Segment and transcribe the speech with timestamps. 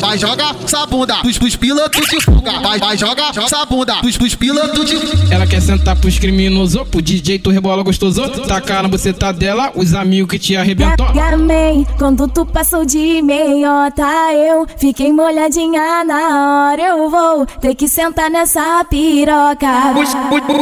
[0.00, 2.52] vai joga essa bunda pros, pros pilotos de fuga.
[2.60, 5.34] Vai, vai joga essa bunda pros, pros pilotos de fuga.
[5.34, 8.28] Ela quer sentar pros criminosos, pro DJ tu rebola gostoso.
[8.46, 11.12] Tacar na buceta dela, os amigos que te arrebentou.
[11.12, 16.82] Garmei, quando tu passou de meiota, eu fiquei molhadinha na hora.
[16.82, 19.94] Eu vou ter que sentar nessa piroca.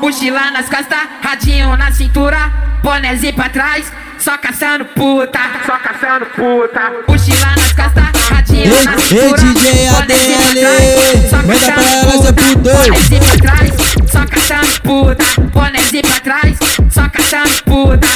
[0.00, 2.52] Mochila nas costas, radinho na cintura,
[2.82, 6.92] bonézinho pra trás, só caçando puta, só caçando puta.
[7.08, 10.52] Mochila nas costas, radinho Ei, DJ ADL,
[11.46, 13.69] manda pra ela essa é pudor
[14.20, 16.58] só caçando puta, bonézinho pra trás,
[16.90, 18.06] só caçando puta.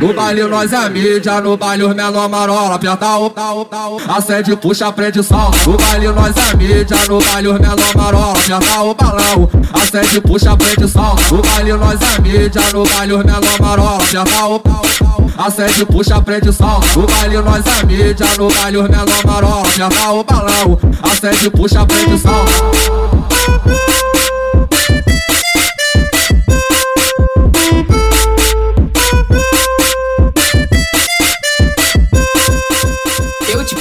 [0.00, 3.88] No baile nós é mídia, no baile os menor marola, aperta o, tá o, tá
[4.14, 5.58] acende, puxa, prende, solta.
[5.66, 10.56] No baile nós é mídia, no baile os menor marola, aperta o balão, acende, puxa,
[10.56, 11.34] prende, solta.
[11.34, 15.46] No baile nós é mídia, no baile os menor marola, aperta o, o, tá o,
[15.46, 16.86] acende, puxa, prende, solta.
[16.98, 21.86] No baile nós é mídia, no baile os menor marola, aperta o balão, acende, puxa,
[21.86, 23.97] prende, solta.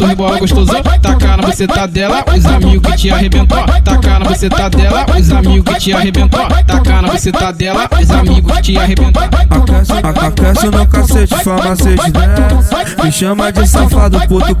[0.00, 0.72] tu rebola gostoso.
[1.02, 3.58] Tacar na buceta dela, os amigos que te arrebentou.
[3.84, 6.46] Tacar na buceta dela, os amigos que te arrebentou.
[6.66, 9.22] Tacar na buceta dela, os amigos que te arrebentou.
[9.22, 13.02] Aquece, a- aquece no cacete, farmacete desce.
[13.02, 14.56] Me chama de safado, puto.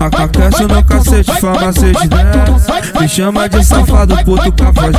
[0.00, 2.98] A- Aquece no cacete, farmacete desce.
[3.00, 4.98] Me chama de safado, puto cafode.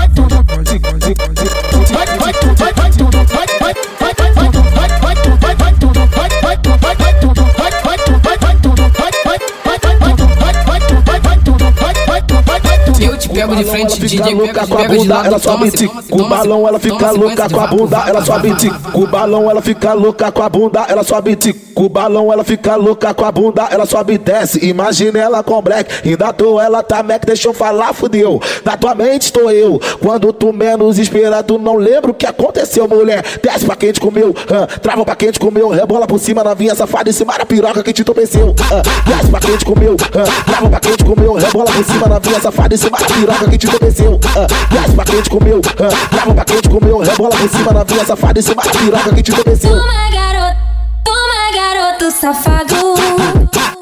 [13.33, 16.67] Pego de frente, DJ louca com a bunda, ela sobe toma se Com o balão
[16.67, 18.71] ela fica louca com a bunda, ela sobe tic.
[18.71, 21.73] vapo, Com o balão ela fica louca com a bunda, ela sobe tic.
[21.73, 24.63] Com o balão ela fica louca com a bunda, ela sobe e desce.
[24.65, 28.39] Imagina ela com black, ainda tô ela tá mac, deixa eu falar, fudeu.
[28.63, 29.79] Na tua mente estou eu.
[29.99, 33.23] Quando tu menos espera, tu não lembra o que aconteceu, mulher.
[33.41, 34.33] Desce pra quem te comeu,
[34.81, 37.81] trava pra quem te comeu, rebola por cima na vinha safada em cima da piroca
[37.83, 38.53] que te topeceu.
[38.71, 42.19] Ah, desce pra quem te comeu, trava pra quem te comeu, rebola por cima na
[42.19, 44.19] vinha safada em cima da piroca que te topeceu.
[44.35, 47.73] Ah, desce pra quem te comeu, ah, trava pra quem te comeu, rebola por cima
[47.73, 49.69] na vinha safada em cima da piroca que te topeceu.
[49.69, 50.57] Toma, garoto,
[51.03, 52.75] toma, garoto safado.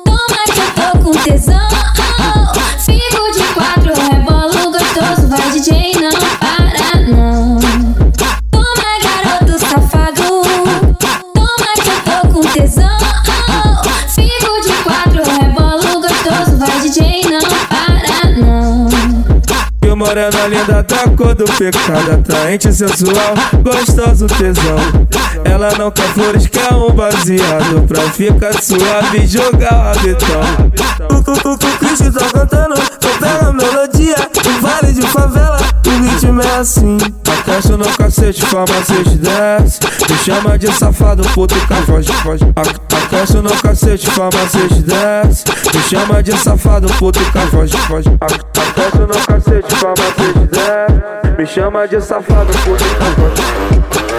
[0.06, 1.71] Toma que eu tô com tesão.
[20.12, 23.34] Morena linda da cor do pecado Atraente, sensual,
[23.64, 24.76] gostoso, tesão.
[25.46, 31.18] Ela não quer flores, quer um baseado Pra ficar suave e jogar o rabetão.
[31.18, 32.76] O cu- cu- cu- Cristo tá cantando,
[33.20, 35.58] pega a melodia O vale de favela,
[35.88, 36.98] o ritmo é assim
[37.62, 39.80] desce no cacete com a macete desce.
[40.10, 42.46] Me chama de safado, puto e foge, foge.
[42.56, 45.44] Aquece no cacete com a macete desce.
[45.74, 48.10] Me chama de safado, puto e foge, foge.
[48.20, 51.38] Aquece no cacete com a macete desce.
[51.38, 54.11] Me chama de safado, puto e foge.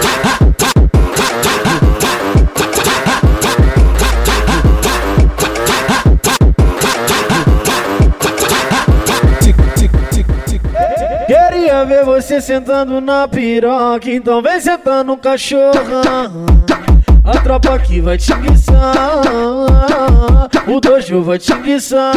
[12.03, 15.71] Você sentando na piroca, então vem sentar no cachorro.
[17.23, 19.21] A tropa aqui vai te guiçar,
[20.67, 22.13] o dojo vai te guiçar.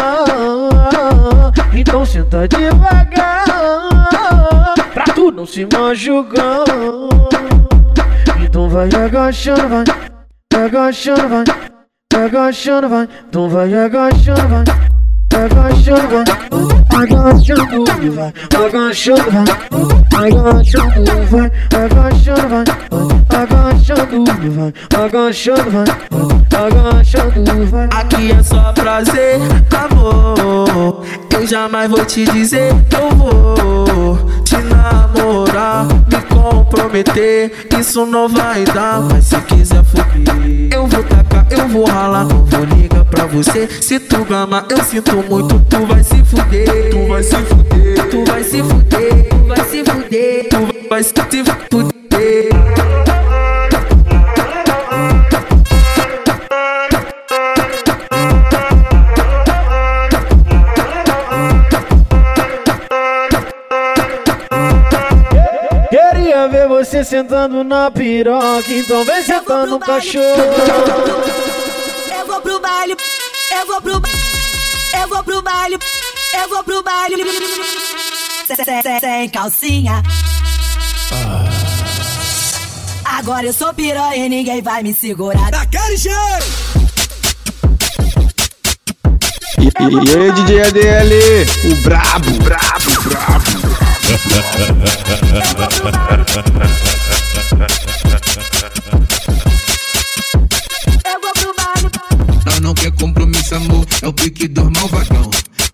[1.73, 3.45] Então senta devagar,
[4.93, 6.65] pra tu não se machucar.
[8.43, 9.85] Então vai agachando, vai,
[10.65, 11.45] agachando, vai,
[12.25, 13.09] agachando, vai.
[13.29, 15.45] Então vai agachando, vai, vai.
[15.45, 16.15] agachando
[16.83, 18.33] e vai,
[18.65, 19.27] agachando
[21.31, 22.65] vai, agachando vai,
[23.35, 24.73] agachando vai, e vai,
[25.05, 25.85] agachando vai,
[26.65, 27.89] agachando vai.
[27.93, 29.41] Aqui é só prazer,
[29.91, 31.05] amor.
[31.31, 34.17] Eu jamais vou te dizer que eu vou
[34.57, 37.53] te namorar, me comprometer.
[37.79, 42.45] Isso não vai dar, mas se quiser fuder, eu vou tacar, eu vou ralar, não
[42.45, 43.69] vou ligar pra você.
[43.81, 48.25] Se tu gama, eu sinto muito, tu vai se fuder, tu vai se fuder, tu
[48.25, 51.87] vai se fuder, tu vai se fuder, tu vai se fuder.
[66.87, 70.23] Você sentando na piroca, então vem sentar no cachorro.
[72.17, 72.97] Eu vou pro baile,
[73.51, 74.17] eu vou pro baile,
[75.03, 75.79] eu vou pro baile,
[76.41, 77.25] eu vou pro baile.
[78.47, 80.01] Sem, sem, sem calcinha.
[83.05, 85.51] Agora eu sou piranha e ninguém vai me segurar.
[85.51, 86.17] Daquele jeito!
[89.59, 91.13] E, e, e aí, DJ ADL,
[91.65, 93.86] o brabo, brabo, brabo.
[102.45, 105.29] Não, não quer compromisso, amor, é o pique do malvadão.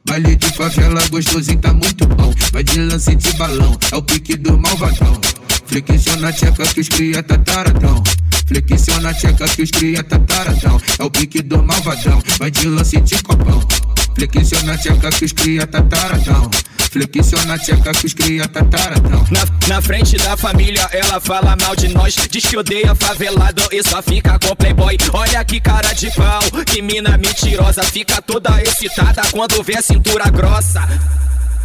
[0.07, 2.33] Baile de favela gostosinho tá muito bom.
[2.53, 5.21] Vai de lance de balão, é o pique do malvadão.
[5.67, 8.03] Flexiona a tcheca que os cria tá taradão.
[8.47, 10.81] Flexiona a tcheca que os cria tá taradão.
[10.99, 13.72] É o pique do malvadão, vai de lance de copão.
[14.15, 15.83] Flexiona a tcheca que os cria tá.
[16.91, 18.63] Flexiona a tcheca que os cria tá.
[19.31, 22.15] Na, na frente da família, ela fala mal de nós.
[22.31, 24.97] Diz que odeia favelado e só fica com playboy.
[25.13, 27.83] Olha que cara de pau, que mina mentirosa.
[27.83, 30.87] Fica toda excitada quando vê a cintura grossa.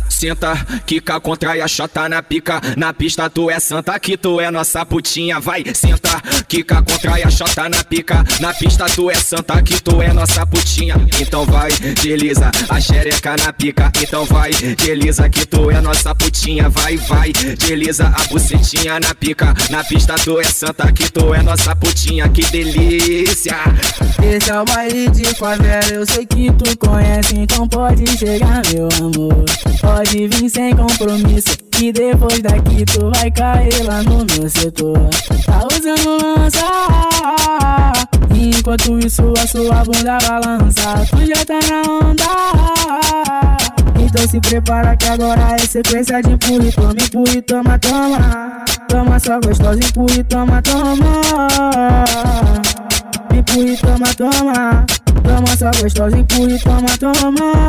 [0.09, 0.55] Senta,
[0.85, 2.59] quica, contrai a chota na pica.
[2.75, 5.39] Na pista tu é santa, que tu é nossa putinha.
[5.39, 8.23] Vai, senta, quica, contrai a chota na pica.
[8.39, 10.95] Na pista tu é santa, que tu é nossa putinha.
[11.19, 13.91] Então vai, desliza a xereca na pica.
[14.01, 16.69] Então vai, desliza que tu é nossa putinha.
[16.69, 19.53] Vai, vai, desliza a bucetinha na pica.
[19.69, 22.27] Na pista tu é santa, que tu é nossa putinha.
[22.29, 23.57] Que delícia!
[24.23, 28.89] Esse é o baile de favela, eu sei que tu conhece, então pode chegar, meu
[28.99, 29.45] amor.
[29.81, 35.09] Pode vir sem compromisso, que depois daqui tu vai cair lá no meu setor.
[35.45, 36.65] Tá usando lança,
[38.33, 42.47] enquanto isso a sua bunda balança, tu já tá na onda.
[43.99, 48.65] Então se prepara que agora é sequência de empurre, toma, empurre, toma, toma.
[48.87, 51.21] Toma só gostosa, empurre, toma, toma.
[53.35, 54.85] Empurre, toma, toma.
[55.23, 57.67] Toma só gostosa, empurre, toma, toma.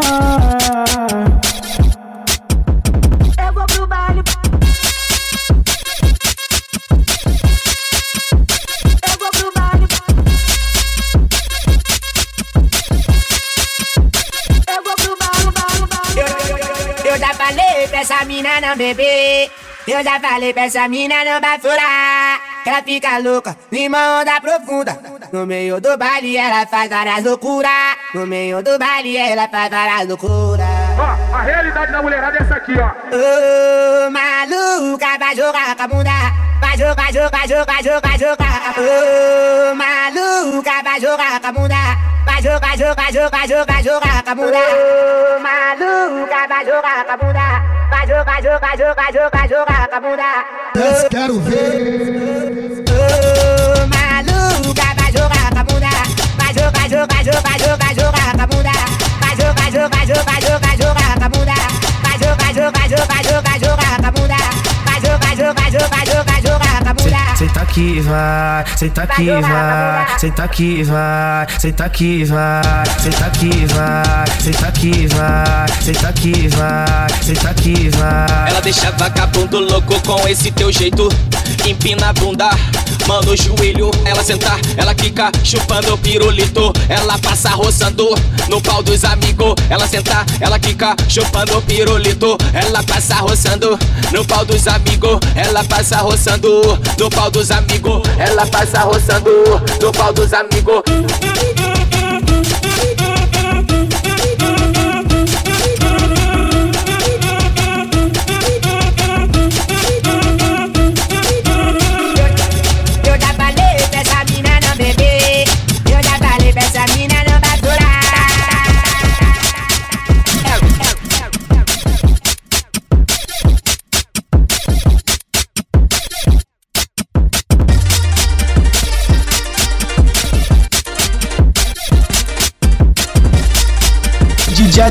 [3.88, 4.22] Baile.
[17.04, 19.50] Eu já falei pra essa mina não beber.
[19.86, 22.40] Eu já falei pra essa mina não bafurar.
[22.66, 25.00] Ela fica louca, numa onda profunda.
[25.32, 27.96] No meio do baile ela faz várias loucuras.
[28.14, 30.77] No meio do baile ela faz várias loucuras.
[30.98, 32.88] Ó, a realidade da mulherada é essa aqui, ó.
[33.14, 36.10] Ô, maluca, vai jogar com a bunda.
[36.60, 38.74] Vai jogar, jogar, jogar, jogar, jogar.
[38.76, 41.76] Ô, maluca, vai jogar com a bunda.
[42.26, 44.58] Vai jogar, jogar, jogar, jogar, jogar com a bunda.
[44.58, 47.78] Ô, maluca, vai jogar com a bunda.
[47.90, 50.44] Vai jogar, jogar, jogar, jogar, jogar com a bunda.
[50.74, 52.84] Desce, quero ver.
[52.90, 55.86] Ô, maluca, vai jogar com a bunda.
[56.36, 58.97] Vai jogar, jogar, jogar, jogar, jogar com a bunda.
[59.70, 61.52] Jogar, jogar, jogar, jogar, jogar bunda.
[62.02, 63.67] Vai jogar, jogar, jogar, jogar, jogar
[67.38, 74.40] Senta aqui, vai, senta aqui, vai, senta aqui, vai, senta aqui, vai, senta aqui, vai,
[74.40, 78.50] senta aqui, vai, senta aqui, vai, senta aqui, vai.
[78.50, 81.08] Ela deixa vagabundo louco com esse teu jeito.
[81.64, 82.50] Empina a bunda,
[83.06, 83.90] mano, o joelho.
[84.04, 86.72] Ela senta, ela quica, chupando o pirulito.
[86.88, 88.08] Ela passa roçando
[88.48, 89.54] no pau dos amigos.
[89.70, 92.36] Ela senta, ela quica, chupando o pirulito.
[92.52, 93.78] Ela passa roçando
[94.12, 95.20] no pau dos amigos.
[95.36, 98.02] Ela passa roçando no pau dos amigos.
[98.18, 99.30] Ela passa roçando
[99.80, 100.82] no pau dos amigos.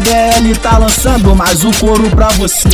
[0.08, 2.70] GDL tá lançando mais um couro pra você.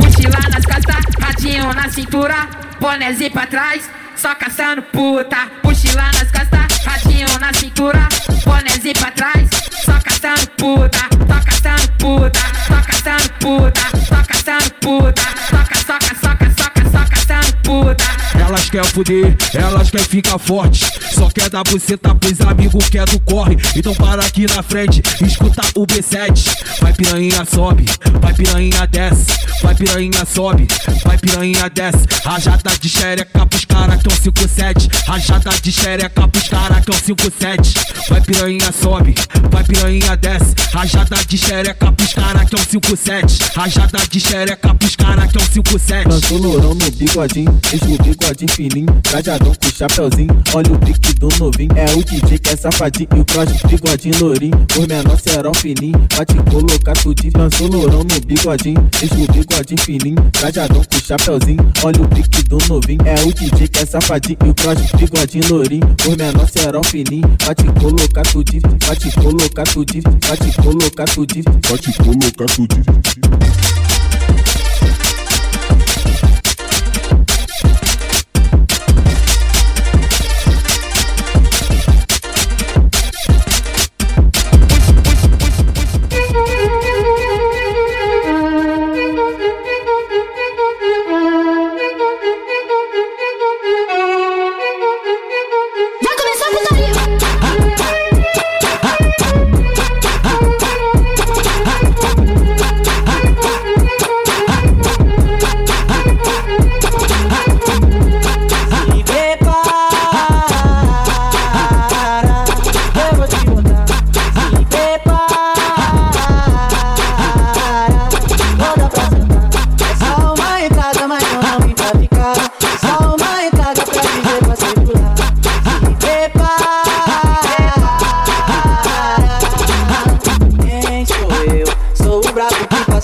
[0.00, 2.48] Mochila nas costas, radinho na cintura,
[2.80, 3.82] bonézinho pra trás,
[4.16, 5.36] só caçando puta.
[5.62, 8.08] Mochila nas costas, radinho na cintura,
[8.46, 9.50] bonézinho pra trás,
[9.84, 10.98] só caçando puta.
[11.28, 17.56] Só caçando puta, só caçando puta, só caçando puta, soca, soca, soca, soca, só caçando
[17.62, 18.04] puta.
[18.38, 20.99] Elas quer fuder, elas quer ficar forte.
[21.20, 23.54] Só quer dar buceta pros amigos que é do corre.
[23.76, 26.80] Então para aqui na frente, escuta o B7.
[26.80, 27.84] Vai piranha sobe,
[28.22, 29.26] vai piranha desce.
[29.62, 30.66] Vai piranha sobe,
[31.04, 32.06] vai piranha desce.
[32.24, 34.88] Rajada de xereca pros cara que é um 57.
[35.06, 37.74] Rajada de xereca pros cara que é um 57.
[38.08, 39.14] Vai piranha sobe,
[39.50, 40.54] vai piranha desce.
[40.72, 43.38] Rajada de xereca pros cara que é um 57.
[43.54, 46.08] Rajada de xereca pros cara que é um 57.
[46.08, 50.42] Plantou lourão no bigodinho, o bigodinho fininho, trajadão com chapéuzinho.
[50.54, 53.08] Olha o pique do novinho, é o DJ que é safadinho.
[53.16, 56.06] E o cross, bigodinho lourinho, os menor serão fininho.
[56.14, 61.72] Vai te colocar tudinho, lançou lourão no bigodinho, o bigodinho fininho, trajadão com chapéuzinho.
[61.82, 64.38] Olha o pique do novinho, é o DJ é safadinho.
[64.56, 67.36] Cross, bigodinho lourinho, os menor serão fininho.
[67.44, 72.46] Vai te colocar tudinho, vai te colocar tudinho, vai te colocar tudinho, vai te colocar
[72.46, 73.89] tudinho.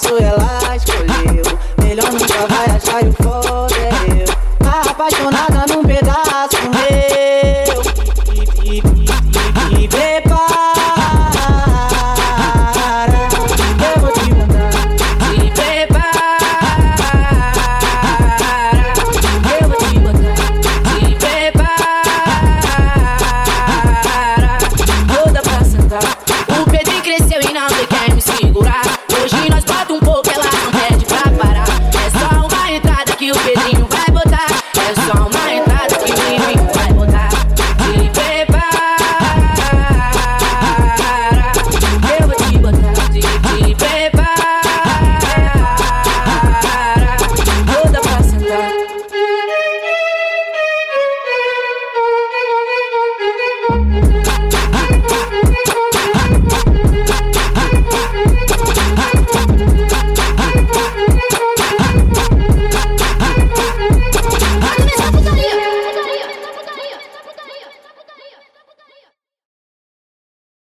[0.09, 1.16] Sou eu?